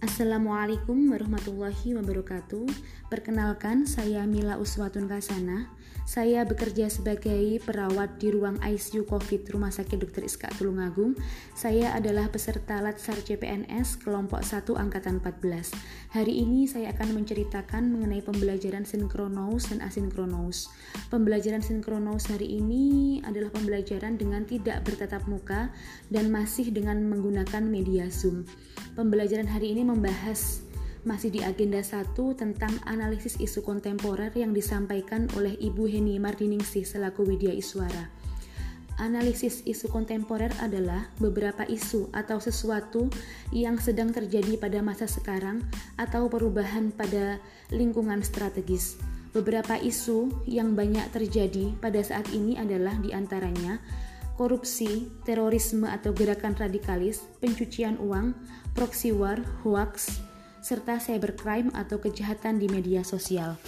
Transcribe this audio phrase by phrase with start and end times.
[0.00, 2.64] Assalamualaikum warahmatullahi wabarakatuh.
[3.12, 5.68] Perkenalkan, saya Mila Uswatun Kasana.
[6.08, 10.24] Saya bekerja sebagai perawat di ruang ICU COVID Rumah Sakit Dr.
[10.24, 11.14] Iska Tulungagung.
[11.52, 15.70] Saya adalah peserta Latsar CPNS kelompok 1 angkatan 14.
[16.16, 20.72] Hari ini saya akan menceritakan mengenai pembelajaran sinkronous dan asinkronous.
[21.12, 25.70] Pembelajaran sinkronous hari ini adalah pembelajaran dengan tidak bertatap muka
[26.08, 28.48] dan masih dengan menggunakan media Zoom.
[28.98, 30.62] Pembelajaran hari ini membahas
[31.02, 37.24] masih di agenda 1 tentang analisis isu kontemporer yang disampaikan oleh Ibu Heni Mardiningsih selaku
[37.24, 38.12] Widya Iswara.
[39.00, 43.08] Analisis isu kontemporer adalah beberapa isu atau sesuatu
[43.48, 45.64] yang sedang terjadi pada masa sekarang
[45.96, 47.40] atau perubahan pada
[47.72, 49.00] lingkungan strategis.
[49.32, 53.80] Beberapa isu yang banyak terjadi pada saat ini adalah di antaranya
[54.40, 58.32] korupsi, terorisme atau gerakan radikalis, pencucian uang,
[58.72, 60.24] proxy war, hoax,
[60.64, 63.60] serta cybercrime atau kejahatan di media sosial.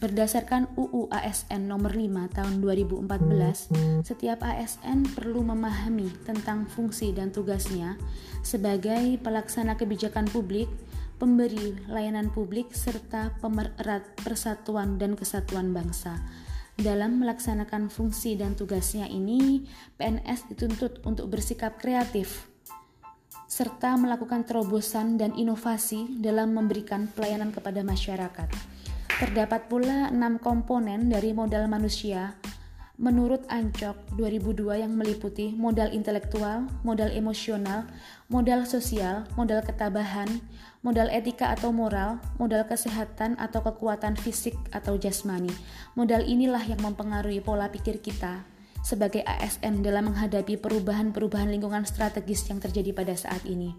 [0.00, 3.68] Berdasarkan UU ASN nomor 5 tahun 2014,
[4.00, 8.00] setiap ASN perlu memahami tentang fungsi dan tugasnya
[8.40, 10.72] sebagai pelaksana kebijakan publik,
[11.20, 16.16] pemberi layanan publik, serta pemerat persatuan dan kesatuan bangsa.
[16.74, 19.62] Dalam melaksanakan fungsi dan tugasnya ini,
[19.94, 22.50] PNS dituntut untuk bersikap kreatif
[23.54, 28.50] serta melakukan terobosan dan inovasi dalam memberikan pelayanan kepada masyarakat.
[29.14, 32.34] Terdapat pula enam komponen dari modal manusia
[32.94, 37.90] menurut Ancok 2002 yang meliputi modal intelektual, modal emosional,
[38.30, 40.30] modal sosial, modal ketabahan,
[40.86, 45.50] modal etika atau moral, modal kesehatan atau kekuatan fisik atau jasmani.
[45.98, 48.46] Modal inilah yang mempengaruhi pola pikir kita
[48.84, 53.72] sebagai ASN dalam menghadapi perubahan-perubahan lingkungan strategis yang terjadi pada saat ini.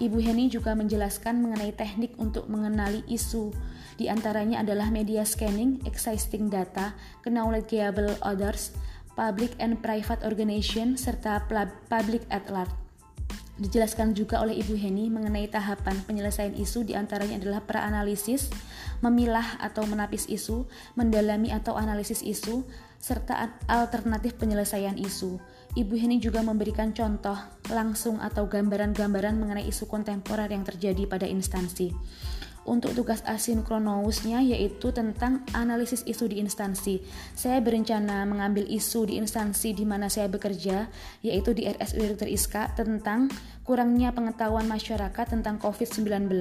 [0.00, 3.52] Ibu Heni juga menjelaskan mengenai teknik untuk mengenali isu,
[3.98, 6.94] di antaranya adalah media scanning, existing data,
[7.26, 8.70] knowledgeable others,
[9.18, 11.42] public and private organization, serta
[11.90, 12.70] public at large.
[13.58, 18.54] Dijelaskan juga oleh Ibu Heni mengenai tahapan penyelesaian isu di antaranya adalah praanalisis,
[19.02, 20.62] memilah atau menapis isu,
[20.94, 22.62] mendalami atau analisis isu,
[23.02, 25.42] serta alternatif penyelesaian isu.
[25.74, 27.34] Ibu Heni juga memberikan contoh
[27.66, 31.90] langsung atau gambaran-gambaran mengenai isu kontemporer yang terjadi pada instansi
[32.68, 37.00] untuk tugas asinkronousnya yaitu tentang analisis isu di instansi.
[37.32, 40.86] Saya berencana mengambil isu di instansi di mana saya bekerja,
[41.24, 42.28] yaitu di RSUD Dr.
[42.28, 43.32] Iska tentang
[43.68, 46.32] kurangnya pengetahuan masyarakat tentang COVID-19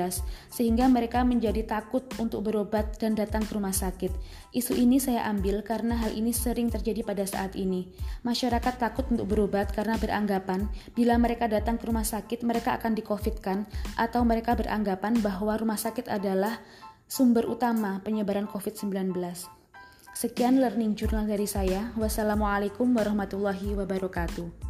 [0.47, 4.15] sehingga mereka menjadi takut untuk berobat dan datang ke rumah sakit.
[4.55, 7.91] Isu ini saya ambil karena hal ini sering terjadi pada saat ini.
[8.23, 13.67] Masyarakat takut untuk berobat karena beranggapan bila mereka datang ke rumah sakit mereka akan di-COVID-kan
[13.99, 16.63] atau mereka beranggapan bahwa rumah sakit adalah
[17.11, 19.11] sumber utama penyebaran COVID-19.
[20.15, 21.91] Sekian learning journal dari saya.
[21.99, 24.66] Wassalamualaikum warahmatullahi wabarakatuh.